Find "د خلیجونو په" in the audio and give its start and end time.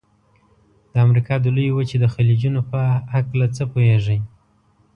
1.99-2.81